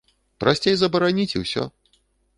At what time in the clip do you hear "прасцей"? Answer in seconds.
0.43-0.75